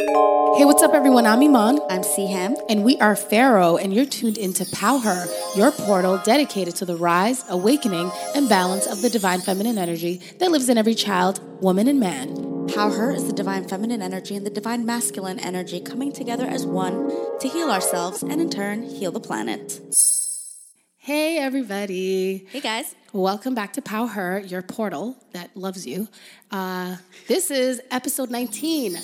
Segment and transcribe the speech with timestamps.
[0.00, 1.26] Hey, what's up, everyone?
[1.26, 1.78] I'm Iman.
[1.90, 2.56] I'm Siham.
[2.70, 7.44] And we are Faarrow, and you're tuned into Power, your portal dedicated to the rise,
[7.50, 12.00] awakening, and balance of the divine feminine energy that lives in every child, woman, and
[12.00, 12.66] man.
[12.68, 17.10] Power is the divine feminine energy and the divine masculine energy coming together as one
[17.40, 19.80] to heal ourselves and in turn heal the planet.
[20.96, 22.46] Hey, everybody.
[22.50, 22.94] Hey, guys.
[23.12, 26.08] Welcome back to Power, your portal that loves you.
[26.50, 26.96] Uh,
[27.28, 28.96] this is episode 19.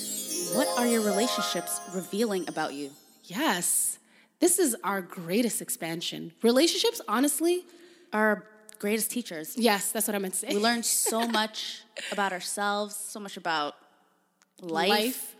[0.53, 2.91] What are your relationships revealing about you?
[3.25, 3.99] Yes.
[4.39, 6.31] This is our greatest expansion.
[6.43, 7.65] Relationships, honestly,
[8.13, 8.43] are Our
[8.79, 9.55] greatest teachers.
[9.57, 10.47] yes, that's what I meant to say.
[10.49, 13.75] We learn so much about ourselves, so much about
[14.61, 15.35] life.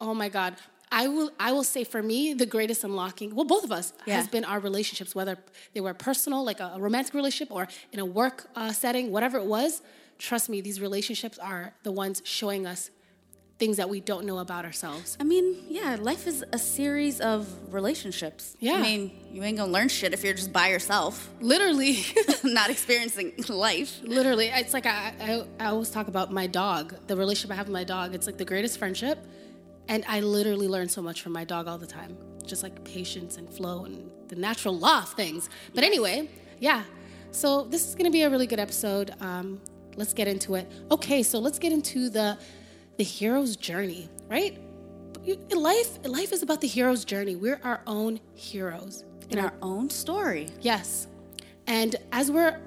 [0.00, 0.54] Oh my God.
[0.90, 4.16] I will I will say for me, the greatest unlocking, well, both of us, Yeah.
[4.16, 5.38] has been our relationships, whether
[5.72, 9.38] they were personal, like a, a romantic relationship, or in a work uh, setting, whatever
[9.38, 9.80] it was.
[10.18, 12.90] Trust me, these relationships are the ones showing us
[13.62, 15.16] things that we don't know about ourselves.
[15.20, 18.56] I mean, yeah, life is a series of relationships.
[18.58, 18.72] Yeah.
[18.72, 22.04] I mean, you ain't gonna learn shit if you're just by yourself, Literally,
[22.42, 24.00] not experiencing life.
[24.02, 27.68] literally, it's like I, I, I always talk about my dog, the relationship I have
[27.68, 28.16] with my dog.
[28.16, 29.16] It's like the greatest friendship.
[29.86, 33.36] And I literally learn so much from my dog all the time, just like patience
[33.36, 35.48] and flow and the natural law of things.
[35.72, 36.82] But anyway, yeah.
[37.30, 39.12] So this is to be a really good episode.
[39.20, 39.60] Um,
[39.94, 40.66] let's get into it.
[40.90, 42.36] Okay, so let's get into the
[42.98, 44.58] the hero's journey, right?
[45.54, 47.36] Life life is about the hero's journey.
[47.36, 50.48] We're our own heroes In our own story.
[50.60, 51.06] Yes.
[51.66, 52.58] And as we're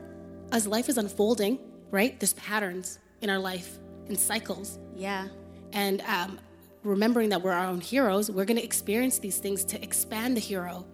[0.52, 1.59] as life is unfolding,
[1.92, 2.18] right?
[2.20, 4.80] There's patterns in our life and cycles.
[4.96, 5.28] Yeah.
[5.73, 6.40] And um,
[6.84, 10.42] remembering that we're our own heroes, we're going to experience these things to expand the
[10.42, 10.86] hero,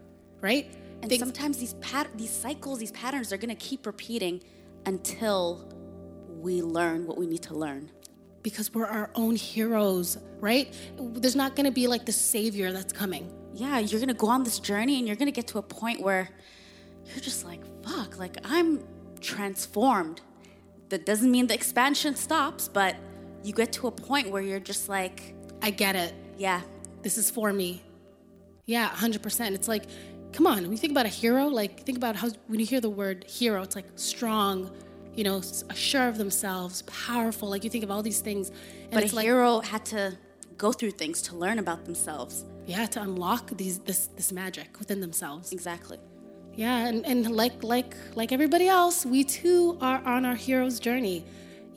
[0.41, 0.71] right?
[1.01, 4.41] And Things- sometimes these pat- these cycles, these patterns are going to keep repeating
[4.87, 5.67] until
[6.39, 7.91] we learn what we need to learn.
[8.43, 10.73] Because we're our own heroes, right?
[10.97, 13.31] There's not going to be like the savior that's coming.
[13.53, 15.61] Yeah, you're going to go on this journey and you're going to get to a
[15.61, 16.29] point where
[17.05, 18.83] you're just like, fuck, like I'm
[19.19, 20.21] transformed.
[20.89, 22.95] That doesn't mean the expansion stops, but
[23.43, 26.13] you get to a point where you're just like, I get it.
[26.37, 26.61] yeah,
[27.01, 27.81] This is for me.
[28.65, 29.53] Yeah, 100%.
[29.53, 29.85] It's like,
[30.33, 32.81] come on, when you think about a hero, like, think about how, when you hear
[32.81, 34.71] the word hero, it's like strong,
[35.15, 35.41] you know,
[35.73, 37.49] sure of themselves, powerful.
[37.49, 38.49] Like, you think of all these things.
[38.91, 40.17] And but a like, hero had to
[40.57, 42.45] go through things to learn about themselves.
[42.67, 45.51] yeah, to unlock these, this, this magic within themselves.
[45.51, 45.99] Exactly.
[46.55, 51.25] Yeah, and, and like, like, like everybody else, we too are on our hero's journey.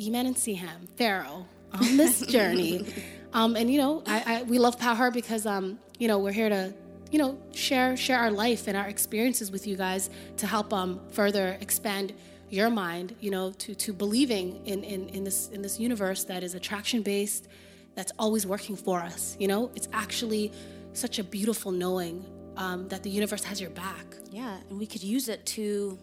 [0.04, 2.86] Iman and Siham, Faarrow, on this journey.
[3.32, 6.48] um, and, you know, I, I, we love Power because, um, you know, we're here
[6.48, 6.74] to,
[7.10, 11.00] you know, share, share our life and our experiences with you guys to help um,
[11.12, 12.12] further expand
[12.54, 16.42] your mind, you know, to, to believing in, in, in, this, in this universe that
[16.42, 17.48] is attraction based,
[17.94, 19.36] that's always working for us.
[19.38, 20.52] You know, it's actually
[20.92, 22.24] such a beautiful knowing
[22.56, 24.06] um, that the universe has your back.
[24.30, 25.98] Yeah, and we could use it to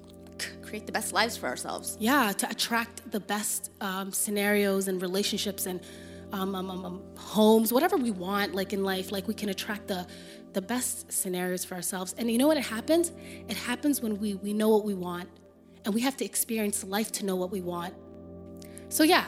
[0.61, 1.97] create the best lives for ourselves.
[2.00, 5.79] yeah to attract the best um, scenarios and relationships and
[6.34, 9.88] um, um, um, um, homes whatever we want like in life like we can attract
[9.88, 10.07] the
[10.53, 13.11] the best scenarios for ourselves and you know what it happens
[13.47, 15.29] it happens when we we know what we want
[15.85, 17.93] and we have to experience life to know what we want.
[18.89, 19.25] So yeah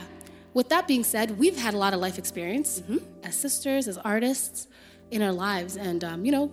[0.53, 2.83] with that being said we've had a lot of life experience
[3.23, 4.67] as sisters as artists
[5.11, 5.77] in our lives.
[5.77, 6.51] And um, you know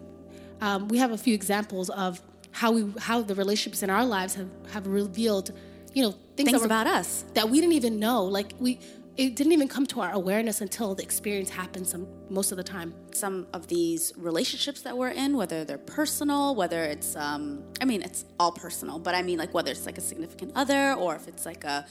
[0.60, 2.20] um, we have a few examples of
[2.52, 5.52] how we how the relationships in our lives have, have revealed
[5.94, 7.24] you know things, Things about us.
[7.34, 8.24] that we didn't even know.
[8.24, 8.78] Like we
[9.16, 12.64] it didn't even come to our awareness until the experience happened some most of the
[12.64, 12.94] time.
[13.12, 18.02] Some of these relationships that we're in, whether they're personal, whether it's, um, I mean,
[18.02, 21.28] it's all personal, but I mean, like whether it's like a significant other or if
[21.28, 21.86] it's like a,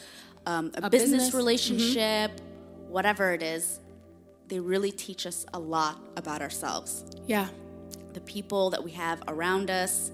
[0.46, 2.31] um, a, business, business, relationship,
[2.88, 3.80] whatever it is,
[4.47, 7.06] they really teach us a lot about ourselves.
[7.28, 7.47] yeah.
[8.13, 10.12] The people that we have around us,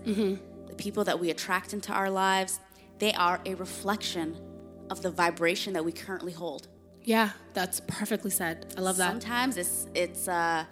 [0.68, 2.60] the people that we attract into our lives,
[3.00, 4.36] they are a reflection
[4.90, 6.68] of the vibration that we currently hold.
[7.06, 8.74] Yeah that's perfectly said.
[8.78, 9.10] I love that.
[9.10, 10.66] Sometimes it's it's uh,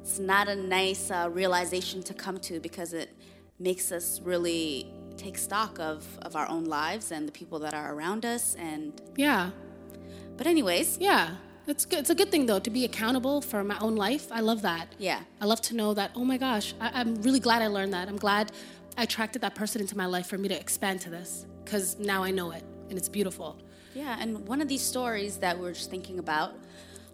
[0.00, 3.10] it's not a nice uh, realization to come to because it
[3.58, 7.94] makes us really take stock of of our own lives and the people that are
[7.94, 8.56] around us.
[8.56, 9.50] And yeah.
[10.36, 11.36] But anyways, yeah
[11.66, 12.00] it's good.
[12.00, 14.28] It's a good thing though to be accountable for my own life.
[14.30, 14.94] I love that.
[14.98, 17.92] Yeah, I love to know that, oh my gosh, I, I'm really glad I learned
[17.92, 18.08] that.
[18.08, 18.52] I'm glad
[18.96, 22.22] I attracted that person into my life for me to expand to this because now
[22.22, 23.58] I know it and it's beautiful.
[23.96, 24.16] Yeah.
[24.20, 26.54] And one of these stories that we were just thinking about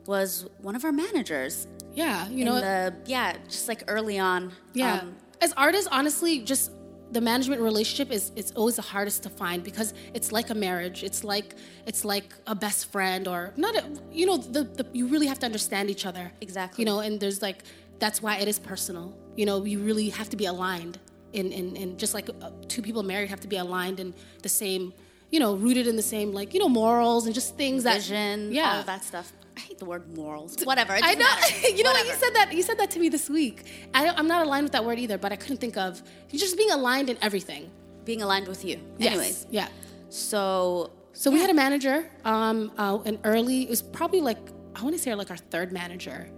[0.06, 1.68] was one of our managers.
[1.94, 4.52] Yeah, you know, the yeah, just like early on.
[4.74, 5.00] yeah.
[5.00, 6.72] um, As artists, honestly, just
[7.12, 11.04] the management relationship is it's always the hardest to find because it's like a marriage.
[11.04, 11.54] It's like
[11.86, 13.76] it's like a best friend or not.
[13.76, 16.32] A, you know, the, the you really have to understand each other.
[16.40, 16.82] Exactly.
[16.82, 17.58] You know, and there's like
[17.98, 19.14] that's why it is personal.
[19.36, 20.98] You know, you really have to be aligned
[21.32, 24.48] in in, in just like uh, two people married have to be aligned in the
[24.48, 24.92] same.
[25.32, 28.52] You know, rooted in the same like you know morals and just things that Vision,
[28.52, 29.32] yeah all of that stuff.
[29.56, 30.56] I hate the word morals.
[30.64, 30.92] Whatever.
[31.10, 31.34] I know.
[31.76, 32.06] you know what?
[32.06, 32.52] You said that.
[32.52, 33.64] You said that to me this week.
[33.92, 36.02] I, I'm not aligned with that word either, but I couldn't think of.
[36.30, 37.70] You're just being aligned in everything.
[38.04, 38.80] Being aligned with you.
[38.98, 39.08] Yes.
[39.12, 39.68] Anyways, Yeah.
[40.08, 43.62] so So we had a manager, um, uh, an early.
[43.64, 44.38] It was probably like
[44.76, 46.28] I want to say like our third manager.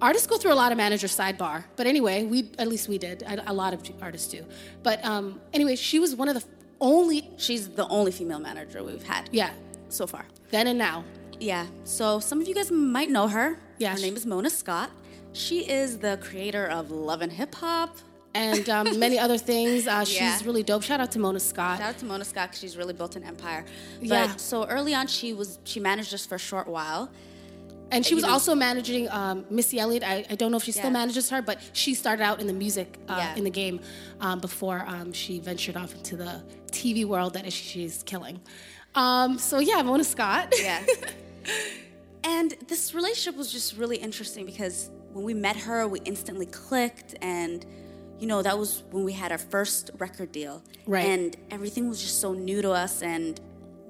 [0.00, 3.22] Artists go through a lot of manager sidebar, but anyway, we at least we did.
[3.22, 4.44] A, a lot of artists do.
[4.82, 6.44] But um, anyway, she was one of the
[6.80, 7.30] only.
[7.36, 9.50] she's the only female manager we've had Yeah.
[9.88, 10.24] so far.
[10.50, 11.04] Then and now.
[11.38, 11.66] Yeah.
[11.84, 13.58] So some of you guys might know her.
[13.78, 14.90] Yeah, Her name is Mona Scott.
[15.32, 17.96] She is the creator of Love and Hip Hop.
[18.34, 19.86] And um, many other things.
[19.86, 20.38] Uh, she's Yeah.
[20.44, 20.82] really dope.
[20.82, 21.78] Shout out to Mona Scott.
[21.78, 23.64] Shout out to Mona Scott 'cause she's really built an empire.
[24.00, 24.36] But Yeah.
[24.36, 27.10] so early on, she was she managed us for a short while.
[27.90, 30.02] And she was know- also managing um, Missy Elliott.
[30.04, 30.90] I, I don't know if she still Yeah.
[30.90, 33.36] manages her, but she started out in the music uh, Yeah.
[33.36, 33.80] in the game
[34.20, 38.40] um, before um, she ventured off into the TV world that she's killing.
[38.94, 40.54] Um, so yeah, Mona Scott.
[40.60, 40.84] Yeah.
[42.24, 47.14] and this relationship was just really interesting because when we met her, we instantly clicked
[47.22, 47.64] and
[48.18, 50.62] you know, that was when we had our first record deal.
[50.86, 51.06] Right.
[51.06, 53.40] And everything was just so new to us and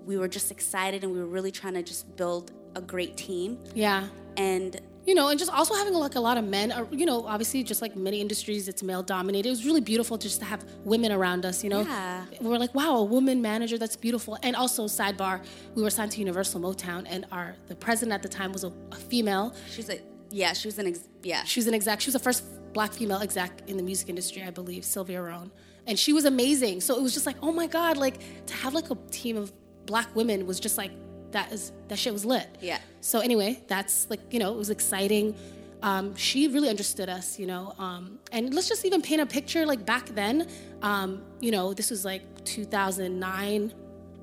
[0.06, 3.58] we were just excited and we were really trying to just build a great team.
[3.74, 4.08] yeah.
[4.36, 7.26] And You know, and just also having like a lot of men, or, you know,
[7.26, 9.48] obviously just like many industries, it's male dominated.
[9.48, 11.82] It was really beautiful just to have women around us, you know?
[11.82, 12.24] Yeah.
[12.40, 14.38] We were like, wow, a woman manager, that's beautiful.
[14.42, 15.42] And also, sidebar,
[15.74, 18.72] we were signed to Universal Motown, and our the president at the time was a,
[18.92, 19.54] a female.
[19.74, 19.98] she's a,
[20.30, 21.42] yeah, she was an ex- yeah.
[21.44, 22.00] She was an exec.
[22.00, 25.50] She was the first black female exec in the music industry, I believe, Sylvia Rhone.
[25.88, 26.82] And she was amazing.
[26.82, 29.50] So it was just like, oh my God, like to have like a team of
[29.86, 30.92] black women was just like,
[31.32, 32.48] that is, that shit was lit.
[32.60, 32.78] Yeah.
[33.00, 35.34] So anyway, that's like, you know, it was exciting.
[35.82, 37.74] Um, she really understood us, you know.
[37.78, 40.46] Um, and let's just even paint a picture like back then,
[40.82, 43.72] um, you know, this was like 2009,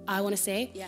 [0.07, 0.88] I want to say Yeah.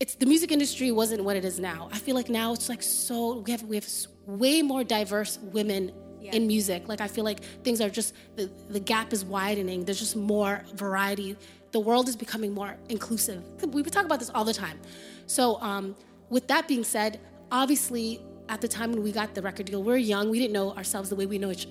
[0.00, 1.88] it's the music industry wasn't what it is now.
[1.92, 3.88] I feel like now it's like so we have we have
[4.26, 6.34] way more diverse women Yeah.
[6.36, 6.88] in music.
[6.88, 9.84] Like I feel like things are just the the gap is widening.
[9.84, 11.36] There's just more variety.
[11.72, 13.42] The world is becoming more inclusive.
[13.74, 14.78] We talk about this all the time.
[15.26, 15.96] So um,
[16.30, 17.20] with that being said,
[17.50, 20.30] obviously at the time when we got the record deal, we are young.
[20.30, 21.66] We didn't know ourselves the way we know each,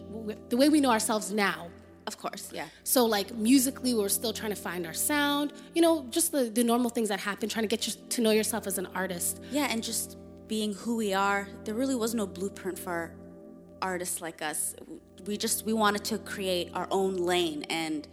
[0.49, 1.69] the way we know ourselves now.
[2.07, 2.67] Of course, yeah.
[2.83, 5.53] So like musically, we were still trying to find our sound.
[5.73, 8.31] You know, just the, the normal things that happen, trying to get you to know
[8.31, 9.41] yourself as an artist.
[9.51, 10.17] Yeah, and just
[10.47, 13.11] being who we are, there really was no blueprint for
[13.81, 14.75] artists like us.
[15.25, 18.07] We just we wanted to create our own lane and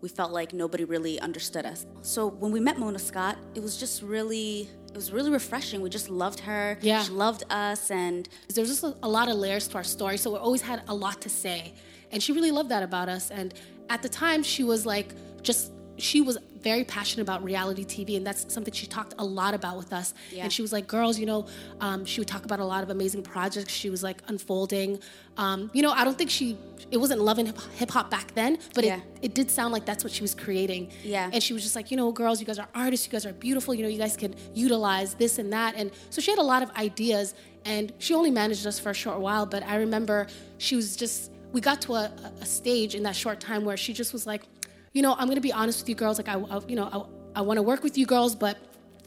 [0.00, 1.86] we felt like nobody really understood us.
[2.02, 5.80] So when we met Mona Scott, it was just really it was really refreshing.
[5.80, 6.78] We just loved her.
[6.80, 7.02] Yeah.
[7.02, 10.32] She loved us and There's just a, a lot of layers to our story, so
[10.32, 11.74] we always had a lot to say,
[12.10, 13.30] and she really loved that about us.
[13.30, 13.54] And
[13.90, 18.26] at the time, she was like, just she was very passionate about reality TV, and
[18.26, 20.14] that's something she talked a lot about with us.
[20.32, 20.44] Yeah.
[20.44, 21.46] And she was like, girls, you know,
[21.80, 24.98] um, she would talk about a lot of amazing projects she was like unfolding.
[25.36, 26.56] Um, you know, I don't think she
[26.90, 28.96] it wasn't loving hip hop back then, but Yeah.
[28.96, 30.90] it it did sound like that's what she was creating.
[31.04, 31.30] Yeah.
[31.32, 33.32] And she was just like, you know, girls, you guys are artists, you guys are
[33.32, 35.74] beautiful, you know, you guys can utilize this and that.
[35.76, 37.34] And so she had a lot of ideas
[37.64, 40.26] and she only managed us for a short while, but I remember
[40.58, 43.92] she was just we got to a, a stage in that short time where she
[43.94, 44.42] just was like,
[44.92, 47.40] you know, I'm gonna be honest with you girls, like I, I you know, I,
[47.40, 48.56] I wanna work with you girls, but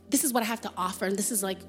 [0.09, 1.59] this is what I have to offer, and this is like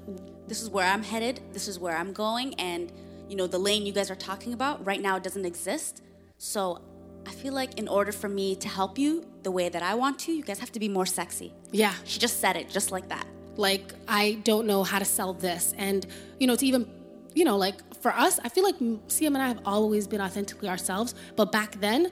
[0.47, 2.91] this is where I'm headed, this is where I'm going, and
[3.29, 6.01] you know, the lane you guys are talking about right now doesn't exist.
[6.37, 6.81] So
[7.25, 10.19] I feel like in order for me to help you the way that I want
[10.19, 11.53] to, you guys have to be more sexy.
[11.71, 13.25] yeah, She just said it just like that.
[13.55, 16.05] like I don't know how to sell this, and
[16.39, 16.89] you know, to even
[17.33, 18.77] you know, like for us, I feel like
[19.07, 22.11] Siham and I have always been authentically ourselves, but back then.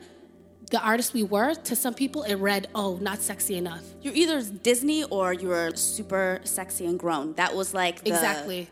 [0.72, 4.42] The artists we were, to some people, it read, "Oh, not sexy enough." You're either
[4.42, 7.34] Disney or you're super sexy and grown.
[7.34, 8.70] That was like the, Exactly.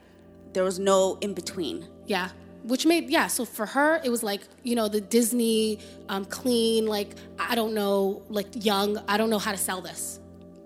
[0.54, 1.88] There was no in between.
[2.08, 2.30] Yeah.
[2.64, 3.28] Which made yeah.
[3.28, 7.74] So for her, it was like you know the Disney um, clean, like I don't
[7.74, 8.98] know, like young.
[9.08, 10.20] I don't know how to sell this.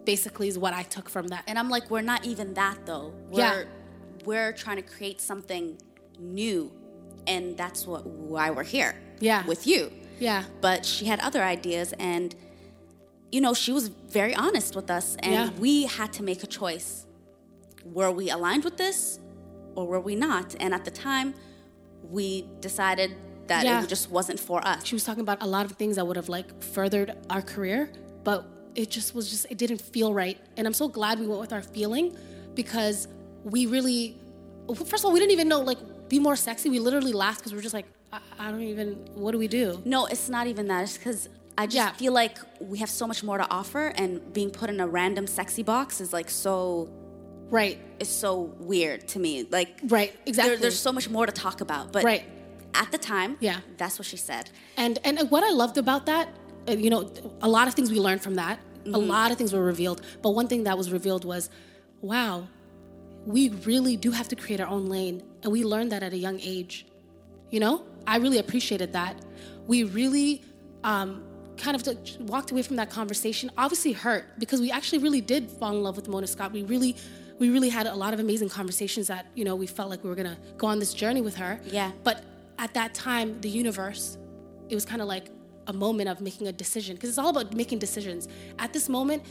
[0.06, 1.44] Basically, is what I took from that.
[1.48, 3.12] And I'm like, we're not even that though.
[3.30, 3.64] We're, Yeah.
[4.26, 5.78] We're trying to create something
[6.20, 6.72] new,
[7.28, 8.96] and that's what why we're here.
[9.20, 9.46] Yeah.
[9.46, 9.92] With you.
[10.24, 10.44] Yeah.
[10.62, 12.30] But she had other ideas, and
[13.36, 13.86] you know, she was
[14.20, 15.50] very honest with us, and Yeah.
[15.66, 16.90] we had to make a choice.
[17.98, 19.00] Were we aligned with this,
[19.76, 20.48] or were we not?
[20.64, 21.34] And at the time,
[22.18, 22.28] we
[22.62, 23.10] decided
[23.48, 23.84] that Yeah.
[23.84, 24.80] it just wasn't for us.
[24.88, 27.82] she was talking about a lot of things that would have like furthered our career,
[28.24, 28.40] but
[28.76, 30.38] it just was just it didn't feel right.
[30.58, 32.06] And I'm so glad we went with our feeling
[32.62, 33.08] because
[33.44, 34.02] we really
[34.92, 35.80] first of all we didn't even know like
[36.14, 36.68] be more sexy.
[36.70, 39.48] We literally laughed because we were just like I, I don't even what do we
[39.48, 39.82] do?
[39.86, 40.84] No, it's not even that.
[40.84, 41.92] It's because I just Yeah.
[41.94, 45.26] feel like we have so much more to offer, and being put in a random
[45.28, 46.90] sexy box is like so
[47.50, 47.78] Right.
[48.00, 48.34] It's so
[48.72, 49.34] weird to me.
[49.58, 50.12] Like Right.
[50.26, 50.50] Exactly.
[50.56, 51.92] there, there's so much more to talk about.
[51.92, 52.24] But Right.
[52.74, 53.60] at the time, Yeah.
[53.78, 54.50] that's what she said.
[54.78, 56.30] And and what I loved about that,
[56.68, 57.02] uh, you know,
[57.42, 58.60] a lot of things we learned from that.
[58.86, 61.50] A lot of things were revealed, but one thing that was revealed was,
[62.02, 62.48] wow,
[63.26, 66.18] we really do have to create our own lane, and we learned that at a
[66.28, 66.86] young age.
[67.50, 69.16] You know, I really appreciated that.
[69.68, 70.44] We really
[70.84, 71.24] um,
[71.58, 75.72] kind of walked away from that conversation, obviously hurt because we actually really did fall
[75.76, 76.52] in love with Mona Scott.
[76.52, 76.96] We really,
[77.40, 80.10] we really had a lot of amazing conversations that you know we felt like we
[80.10, 81.60] were gonna go on this journey with her.
[81.66, 81.92] Yeah.
[82.04, 82.24] But
[82.60, 84.18] at that time, the universe,
[84.70, 85.30] it was kind of like
[85.68, 88.28] a moment of making a decision because it's all about making decisions.
[88.60, 89.24] At this moment,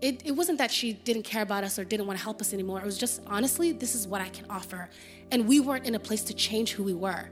[0.00, 2.52] it, it wasn't that she didn't care about us or didn't want to help us
[2.52, 2.78] anymore.
[2.80, 4.88] It was just honestly, this is what I can offer.
[5.30, 7.28] And we weren't in a place to change who we were.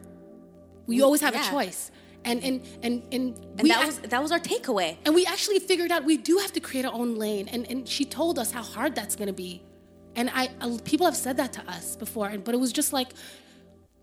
[0.86, 1.46] We always have yeah.
[1.46, 1.90] a choice.
[2.24, 3.24] And and and and,
[3.58, 4.96] And we that was that was our takeaway.
[5.04, 7.48] and we actually figured out we do have to create our own lane.
[7.48, 9.62] And and she told us how hard that's going to be.
[10.16, 10.48] And I
[10.84, 13.10] people have said that to us before, and but it was just like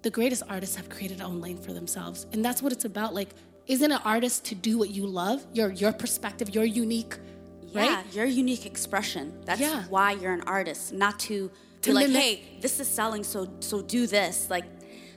[0.03, 3.13] the greatest artists have created their own lane for themselves, and that's what it's about.
[3.13, 3.29] Like,
[3.67, 7.15] isn't an artist to do what you love, your your perspective, your unique,
[7.67, 8.13] Yeah, right?
[8.15, 9.33] your unique expression.
[9.45, 9.83] That's Yeah.
[9.89, 11.49] why you're an artist, not to
[11.81, 14.49] To be like, hey, this is selling, so so do this.
[14.49, 14.65] Like,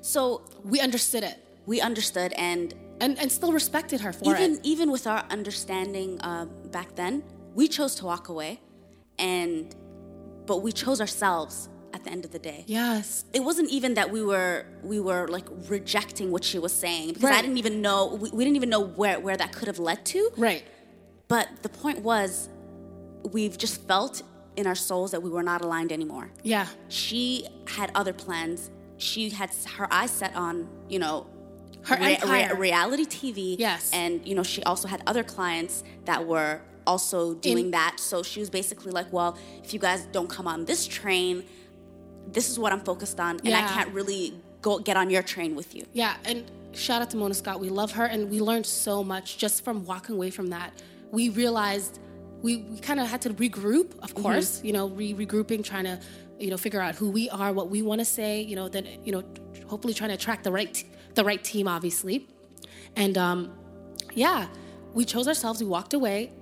[0.00, 4.60] so We understood it, we understood, and and and still respected her for even it.
[4.62, 7.22] even with our understanding uh, back then,
[7.54, 8.60] we chose to walk away,
[9.18, 9.74] and
[10.46, 12.64] but we chose ourselves at the end of the day.
[12.66, 17.14] Yes, It wasn't even that we were we were like rejecting what she was saying
[17.14, 19.78] because I didn't even know we, we didn't even know where where that could have
[19.78, 20.30] led to.
[20.36, 20.64] right.
[21.28, 22.48] But the point was,
[23.32, 24.22] we've just felt
[24.56, 26.30] in our souls that we were not aligned anymore.
[26.44, 28.70] Yeah, She had other plans.
[28.98, 31.26] She had her eyes set on, you know,
[31.86, 33.56] Her reality TV.
[33.58, 33.90] Yes.
[33.92, 37.98] And, you know, she also had other clients that were also doing that.
[37.98, 41.44] So she was basically like, well, if you guys don't come on this train,
[42.32, 43.40] this is what I'm focused on.
[43.44, 45.84] And I can't really go get on your train with you.
[45.92, 47.60] Yeah, and shout out to Mona Scott.
[47.60, 50.72] We love her, and we learned so much just from walking away from that.
[51.12, 52.00] We realized
[52.42, 54.22] we, we kind of had to regroup, of mm-hmm.
[54.22, 56.00] course, you know, re- regrouping, trying to,
[56.38, 58.86] you know, figure out who we are, what we want to say, you know, then,
[59.04, 59.22] you know,
[59.66, 62.28] hopefully trying to attract the right, t- the right team, obviously.
[62.94, 63.52] And um,
[64.14, 64.46] yeah,
[64.94, 66.32] we chose ourselves, we walked away,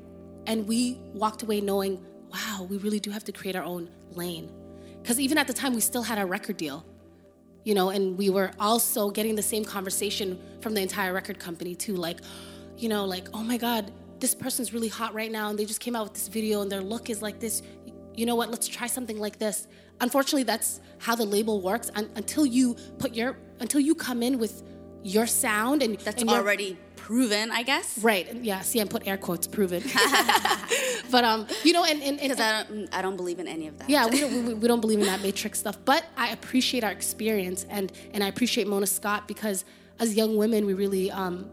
[0.47, 4.53] and we walked away knowing, wow, we really do have to create our own lane.
[5.01, 6.85] Because even at the time, we still had our record deal
[7.65, 11.75] you know, and we were also getting the same conversation from the entire record company
[11.75, 12.21] too, like,
[12.77, 13.91] you know, like, oh my God,
[14.21, 16.71] this person's really hot right now, and they just came out with this video, and
[16.71, 17.63] their look is like this.
[18.15, 18.51] You know what?
[18.51, 19.67] Let's try something like this.
[20.01, 21.91] Unfortunately, that's how the label works.
[21.95, 24.63] Un- until you put your, until you come in with
[25.03, 27.99] your sound and That's and already proven, I guess.
[27.99, 28.35] right.
[28.43, 29.83] Yeah, see, I put air quotes, proven.
[31.11, 33.67] but um, you know, and and, and Because I don't, I don't believe in any
[33.69, 33.91] of that.
[33.91, 35.77] yeah, we don't, we, we don't believe in that matrix stuff.
[35.85, 39.65] But I appreciate our experience, and and I appreciate Mona Scott because
[40.01, 41.49] as young women, we really um,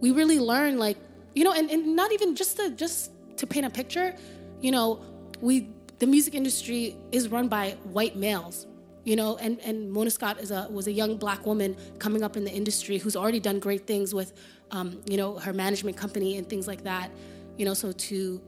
[0.00, 0.96] we really learn like
[1.34, 4.16] you know, and, and not even just to just to paint a picture,
[4.60, 5.00] you know,
[5.40, 5.68] we
[6.00, 8.66] the music industry is run by white males.
[9.04, 12.36] You know, and, and Mona Scott is a was a young black woman coming up
[12.36, 14.34] in the industry who's already done great things with,
[14.72, 17.10] um, you know, her management company and things like that.
[17.56, 18.42] You know, so to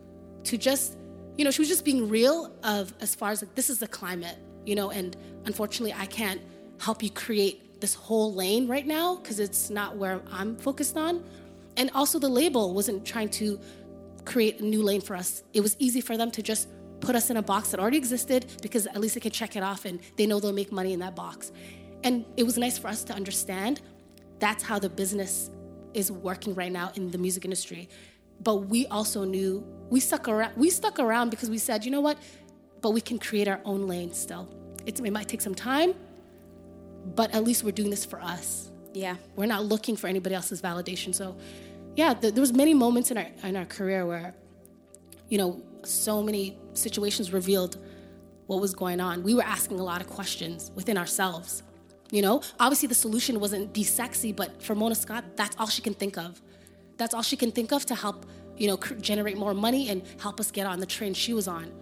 [0.45, 0.97] to just
[1.37, 3.89] you know she was just being real of as far as like this is the
[3.89, 5.17] climate you know and
[5.47, 6.41] unfortunately i can't
[6.79, 11.25] help you create this whole lane right now because it's not where i'm focused on
[11.77, 13.59] and also the label wasn't trying to
[14.25, 16.69] create a new lane for us it was easy for them to just
[17.03, 19.63] put us in a box that already existed because at least they can check it
[19.63, 21.53] off and they know they'll make money in that box
[22.05, 23.81] and it was nice for us to understand
[24.39, 25.51] that's how the business
[25.95, 27.89] is working right now in the music industry.
[28.43, 30.57] But we also knew we stuck around.
[30.57, 32.19] We stuck around because we said, you know what?
[32.81, 34.49] But we can create our own lane still.
[34.85, 35.95] It's, it might take some time,
[37.15, 38.71] but at least we're doing this for us.
[38.95, 39.17] Yeah.
[39.37, 41.15] We're not looking for anybody else's validation.
[41.15, 41.37] So,
[41.95, 44.35] yeah, th- there was many moments in our in our career where,
[45.29, 47.77] you know, so many situations revealed
[48.47, 49.23] what was going on.
[49.23, 51.63] We were asking a lot of questions within ourselves.
[52.11, 55.81] You know, obviously the solution wasn't be sexy, but for Mona Scott, that's all she
[55.83, 56.41] can think of.
[56.99, 58.27] That's all she can think of to help,
[58.57, 61.73] you know, generate more money and help us get on the train she was on.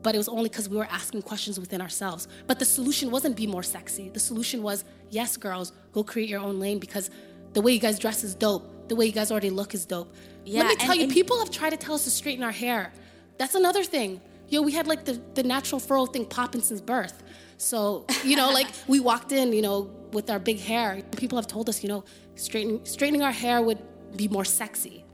[0.00, 2.28] but it was only because we were asking questions within ourselves.
[2.46, 4.08] But the solution wasn't be more sexy.
[4.10, 7.10] The solution was, yes, girls, go create your own lane because
[7.52, 8.88] the way you guys dress is dope.
[8.88, 10.14] The way you guys already look is dope.
[10.44, 12.44] Yeah, Let me tell and- you, and- people have tried to tell us to straighten
[12.44, 12.92] our hair.
[13.38, 14.20] That's another thing.
[14.48, 17.22] Yo, we had like the, the natural furrow thing popping since birth.
[17.58, 21.02] So, you know, like we walked in, you know, with our big hair.
[21.16, 22.04] People have told us, you know,
[22.34, 23.78] straightening, straightening our hair would
[24.16, 25.04] be more sexy.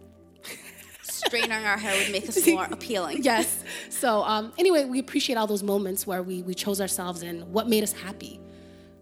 [1.03, 3.23] Straightening our hair would make us more appealing.
[3.23, 3.65] Yes.
[3.89, 7.69] So um, anyway, we appreciate all those moments where we, we chose ourselves and what
[7.69, 8.41] made us happy.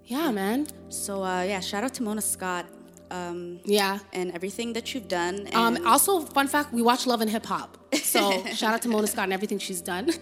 [0.07, 0.67] Yeah, man.
[0.89, 2.67] So uh, yeah, shout out to Mona Scott.
[3.17, 3.99] Um, Yeah.
[4.19, 5.35] and everything that you've done.
[5.53, 7.71] Um, also, fun fact, we watch Love and Hip Hop.
[8.15, 8.21] So
[8.61, 10.07] shout out to Mona Scott and everything she's done.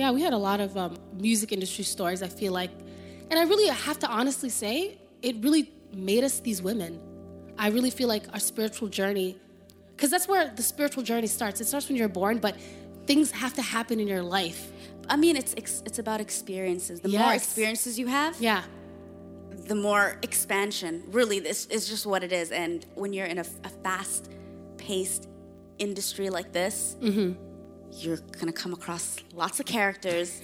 [0.00, 0.96] Yeah, we had a lot of um,
[1.28, 2.70] music industry stories, I feel like.
[3.30, 7.00] And I really have to honestly say, it really made us these women.
[7.58, 9.36] I really feel like our spiritual journey,
[9.96, 11.60] because that's where the spiritual journey starts.
[11.60, 12.54] It starts when you're born, but
[13.08, 14.70] things have to happen in your life.
[15.08, 17.00] I mean, it's ex- it's about experiences.
[17.00, 18.62] The more experiences you have, Yeah.
[19.68, 21.02] The more expansion.
[21.08, 22.50] Really, this is just what it is.
[22.50, 25.28] And when you're in a, a fast-paced
[25.78, 27.32] industry like this, Mm-hmm.
[27.92, 30.40] you're gonna come across lots of characters.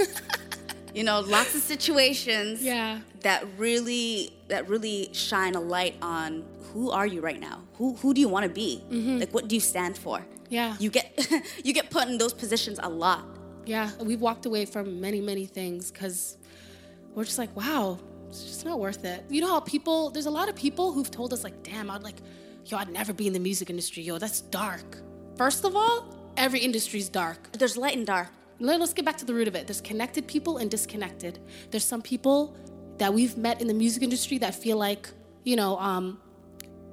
[0.94, 2.62] you know, lots of situations.
[2.62, 3.00] Yeah.
[3.20, 7.62] That really that really shine a light on who are you right now?
[7.78, 8.82] Who who do you want to be?
[8.90, 10.18] Like, what do you stand for?
[10.18, 10.30] Mm-hmm.
[10.50, 10.76] Yeah.
[10.78, 11.06] You get
[11.64, 13.24] you get put in those positions a lot.
[13.66, 16.36] Yeah, we've walked away from many, many things because
[17.14, 17.98] we're just like, wow,
[18.42, 19.24] it's just not worth it.
[19.28, 22.02] You know how people, there's a lot of people who've told us, like, damn, I'd
[22.02, 22.16] like,
[22.66, 24.02] yo, I'd never be in the music industry.
[24.02, 24.98] Yo, that's dark.
[25.36, 27.52] First of all, every industry's dark.
[27.52, 28.28] There's light and dark.
[28.60, 29.66] Let- Let's get back to the root of it.
[29.66, 31.38] There's connected people and disconnected.
[31.70, 32.56] There's some people
[32.98, 35.08] that we've met in the music industry that feel like,
[35.44, 36.20] you know, um,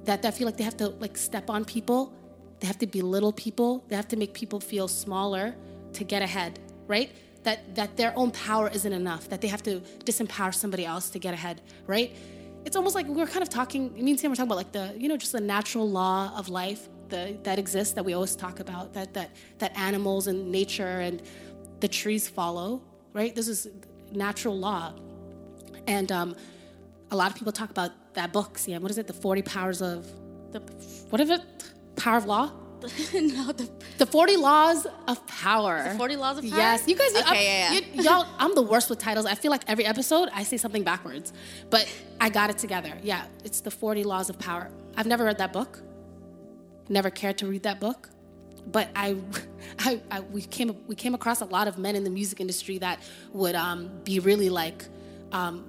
[0.04, 2.12] that, that feel like they have to like step on people.
[2.60, 3.84] They have to belittle people.
[3.88, 5.54] They have to make people feel smaller
[5.94, 7.10] to get ahead, right?
[7.44, 9.28] That that their own power isn't enough.
[9.28, 12.16] That they have to disempower somebody else to get ahead, right?
[12.64, 13.92] It's almost like we were kind of talking.
[13.94, 16.48] Me and Sam were talking about like the you know just the natural law of
[16.48, 18.92] life the, that exists that we always talk about.
[18.92, 21.22] That that that animals and nature and
[21.80, 22.80] the trees follow,
[23.12, 23.34] right?
[23.34, 23.68] This is
[24.12, 24.94] natural law.
[25.86, 26.36] And um,
[27.10, 28.82] a lot of people talk about that book, Sam.
[28.82, 29.06] What is it?
[29.06, 30.06] The 40 Powers of,
[30.52, 30.60] the,
[31.10, 31.42] what is it?
[31.96, 32.52] Power of Law?
[33.14, 33.68] no, the
[33.98, 35.82] The 40 Laws of Power.
[35.92, 36.58] The 40 Laws of Power?
[36.58, 36.88] Yes.
[36.88, 37.80] You guys, Okay, I'm, yeah, yeah.
[37.94, 39.26] you- y'all, I'm the worst with titles.
[39.26, 41.32] I feel like every episode I say something backwards,
[41.70, 41.88] but
[42.20, 42.92] I got it together.
[43.02, 44.70] Yeah, it's the 40 Laws of Power.
[44.96, 45.80] I've never read that book,
[46.88, 48.08] never cared to read that book.
[48.66, 49.16] But I,
[49.80, 52.78] I, I we came we came across a lot of men in the music industry
[52.78, 53.00] that
[53.32, 54.84] would um, be really like,
[55.32, 55.64] um,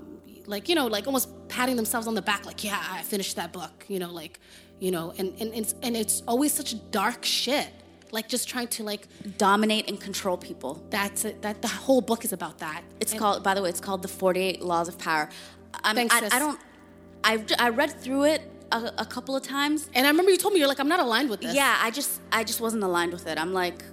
[0.46, 3.52] like you know, like almost patting themselves on the back, like yeah, I finished that
[3.54, 4.40] book, you know, like,
[4.84, 7.70] you know, and and it's, and it's always such dark shit,
[8.12, 10.84] like just trying to like dominate and control people.
[10.90, 11.42] that's it.
[11.42, 12.84] That the whole book is about that.
[13.00, 15.30] It's called, by the way, it's called the 48 Laws of Power.
[15.86, 16.36] I, Thanks, I.
[16.36, 16.60] I don't,
[17.24, 18.42] I, I read through it
[18.74, 19.90] a, a couple of times.
[19.94, 21.56] And I remember you told me you're like, I'm not aligned with this.
[21.56, 23.38] Yeah, I just, I just wasn't aligned with it.
[23.40, 23.86] I'm like,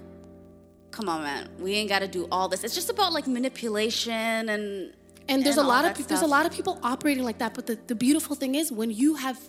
[0.91, 2.65] come on, man, we ain't got to do all this.
[2.65, 4.93] It's just about like manipulation and.
[5.29, 7.53] And there's and a lot of pe- there's a lot of people operating like that.
[7.53, 9.39] But the, the beautiful thing is when you have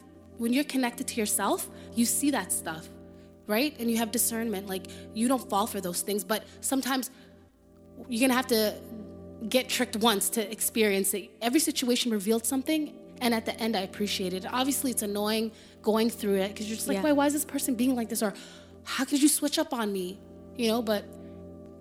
[0.43, 2.89] when you're connected to yourself, you see that stuff,
[3.47, 3.77] right?
[3.79, 4.67] And you have discernment.
[4.67, 6.25] Like you don't fall for those things.
[6.25, 7.13] But sometimes
[8.09, 8.75] you're gonna have to
[9.49, 11.31] get tricked once to experience it.
[11.41, 14.45] Every situation revealed something, and at the end, I appreciate it.
[14.53, 17.05] Obviously, it's annoying going through it because you're just like, Yeah.
[17.05, 18.21] why, why is this person being like this?
[18.21, 18.35] Or
[18.83, 20.19] how could you switch up on me?
[20.57, 21.05] You know, but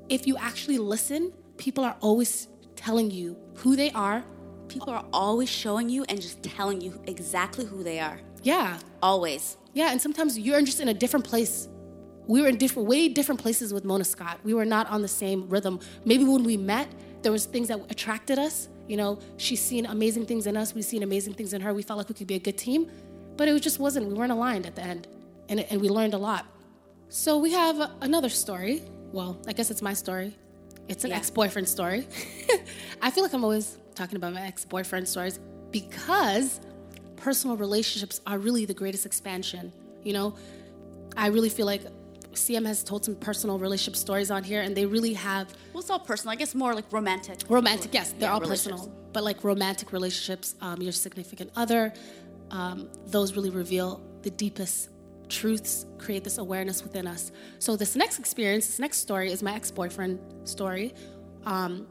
[0.07, 4.23] if you actually listen, people are always telling you who they are.
[4.67, 8.21] People are always showing you and just telling you exactly who they are.
[8.43, 9.57] Yeah, Always.
[9.73, 11.67] yeah, and sometimes you're just in a different place.
[12.27, 14.39] We were in different, way different places with Mona Scott.
[14.43, 15.79] We were not on the same rhythm.
[16.05, 16.87] Maybe when we met,
[17.23, 18.67] there was things that attracted us.
[18.87, 20.73] You know, she's seen amazing things in us.
[20.73, 21.73] We've seen amazing things in her.
[21.73, 22.89] We felt like we could be a good team,
[23.37, 24.07] but it just wasn't.
[24.07, 25.07] We weren't aligned at the end,
[25.49, 26.45] and and we learned a lot.
[27.09, 28.83] So we have another story.
[29.11, 30.35] Well, I guess it's my story.
[30.87, 31.17] It's an Yeah.
[31.17, 32.07] ex-boyfriend story.
[33.01, 35.39] I feel like I'm always talking about my ex-boyfriend stories
[35.71, 36.59] because
[37.21, 39.71] personal relationships are really the greatest expansion.
[40.03, 40.35] You know,
[41.15, 41.83] I really feel like
[42.33, 45.89] Siham has told some personal relationship stories on here, and they really have Well, it's
[45.89, 46.31] all personal.
[46.31, 47.39] I guess more like romantic.
[47.49, 47.93] romantic.
[47.93, 51.93] Yes, they're Yeah, all personal, but like romantic relationships, um, your significant other,
[52.49, 54.89] um, those really reveal the deepest
[55.29, 57.31] truths, create this awareness within us.
[57.59, 60.93] So this next experience, this next story, is my ex-boyfriend story.
[61.45, 61.87] Um,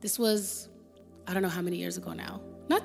[0.00, 0.68] this was,
[1.26, 2.40] I don't know how many years ago now.
[2.68, 2.82] Not,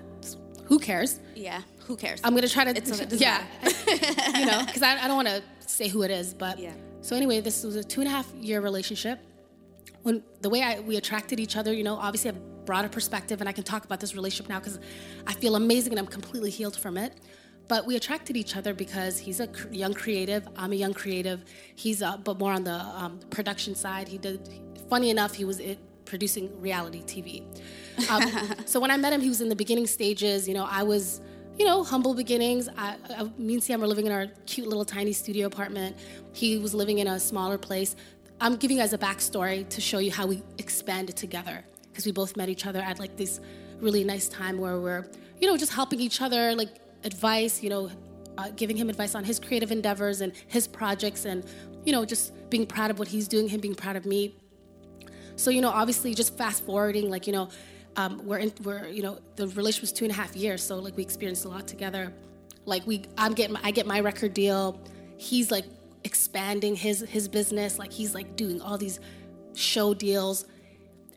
[0.65, 1.19] who cares?
[1.35, 1.61] Yeah.
[1.91, 2.21] Who cares?
[2.23, 3.43] I'm gonna try to, It's- it yeah,
[4.39, 6.71] you know, because I, I don't want to say who it is, but Yeah.
[7.01, 9.19] So anyway, this was a two and a half year relationship.
[10.03, 12.35] when the way I, we attracted each other, you know, obviously I
[12.69, 14.79] brought a perspective and I can talk about this relationship now because
[15.27, 17.11] I feel amazing and I'm completely healed from it.
[17.67, 20.47] But we attracted each other because he's a cr- young creative.
[20.55, 21.39] I'm a young creative.
[21.75, 24.07] He's uh, but more on the um, production side.
[24.07, 24.39] He did.
[24.89, 27.27] Funny enough, he was it, producing reality TV.
[28.09, 28.23] Um,
[28.71, 30.47] so when I met him, he was in the beginning stages.
[30.47, 31.21] You know, I was
[31.61, 32.67] you know, humble beginnings.
[32.75, 35.95] I, I, me and Sam were living in our cute little tiny studio apartment.
[36.33, 37.95] He was living in a smaller place.
[38.39, 42.13] I'm giving you guys a backstory to show you how we expanded together because we
[42.13, 43.41] both met each other at like this
[43.79, 45.05] really nice time where we're,
[45.39, 47.91] you know, just helping each other, like advice, you know,
[48.39, 51.45] uh, giving him advice on his creative endeavors and his projects, and
[51.85, 54.33] you know, just being proud of what he's doing, him being proud of me.
[55.35, 57.49] So you know, obviously, just fast forwarding, like you know,
[57.95, 60.77] um, we're in, we're you know, the relationship was two and a half years, so
[60.79, 62.13] like we experienced a lot together.
[62.65, 64.79] Like we, I'm getting, I get my record deal.
[65.17, 65.65] He's like
[66.03, 67.77] expanding his his business.
[67.77, 68.99] Like he's like doing all these
[69.53, 70.45] show deals.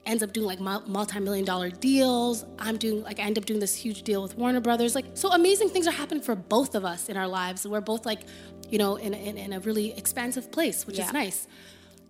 [0.06, 2.44] Ends up doing like multi-million dollar deals.
[2.58, 4.94] I'm doing like I end up doing this huge deal with Warner Brothers.
[4.94, 7.66] Like so amazing things are happening for both of us in our lives.
[7.66, 8.20] We're both like,
[8.68, 11.06] you know, in in, in a really expansive place, which yeah.
[11.06, 11.46] is nice.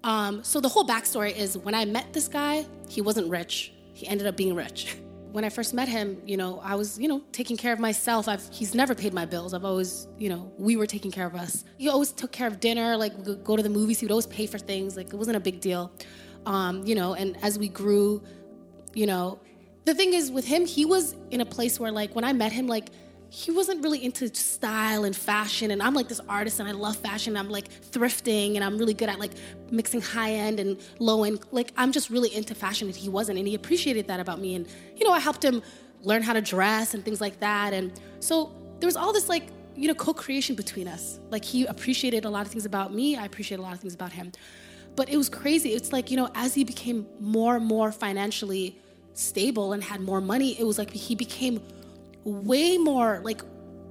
[0.03, 3.73] Um, so the whole backstory is when I met this guy, he wasn't rich.
[3.95, 4.97] He ended up being rich.
[5.35, 8.29] when I first met him, you know, I was, you know, taking care of myself.
[8.29, 9.53] I've, he's never paid my bills.
[9.53, 11.65] I've always, you know, we were taking care of us.
[11.77, 13.99] He always took care of dinner, like we go to the movies.
[13.99, 14.97] He would always pay for things.
[14.97, 15.91] Like it wasn't a big deal,
[16.47, 17.15] um, you know.
[17.15, 18.23] And as we grew,
[18.95, 19.41] you know,
[19.87, 22.53] the thing is with him, he was in a place where, like, when I met
[22.53, 22.91] him, like
[23.35, 26.97] he wasn't really into style and fashion and i'm like this artist and i love
[26.97, 29.33] fashion i'm like thrifting and i'm really good at like
[29.71, 33.37] mixing high end and low end like i'm just really into fashion and he wasn't
[33.37, 34.55] and he appreciated that about me.
[34.55, 34.67] And
[34.97, 35.63] you know i helped him
[36.03, 37.73] learn how to dress and things like that.
[37.73, 41.19] And so there was all this like you know co-creation between us.
[41.31, 43.95] Like he appreciated a lot of things about me i appreciate a lot of things
[43.95, 44.33] about him.
[44.97, 45.71] But it was crazy.
[45.75, 48.79] It's like you know as he became more and more financially
[49.15, 51.63] stable and had more money it was like he became
[52.25, 53.43] way more like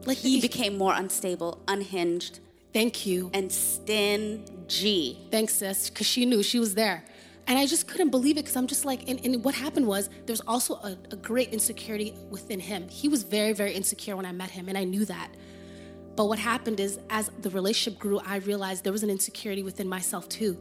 [0.05, 2.39] like he became more unstable, unhinged.
[2.73, 3.29] Thank you.
[3.33, 5.27] And stingy.
[5.31, 7.05] Thanks, sis, because she knew she was there.
[7.45, 10.07] And I just couldn't believe it because I'm just like, and, and, what happened was
[10.07, 12.87] there was also a, a great insecurity within him.
[12.87, 15.29] He was very, very insecure when I met him, and I knew that.
[16.15, 19.89] But what happened is, as the relationship grew, I realized there was an insecurity within
[19.89, 20.57] myself too.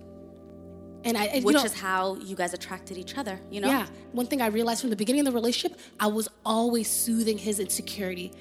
[1.04, 3.68] And I, which know, is how you guys attracted each other, you know?
[3.68, 3.86] Yeah.
[4.12, 7.58] One thing I realized from the beginning of the relationship, I was always soothing his
[7.58, 8.32] insecurity.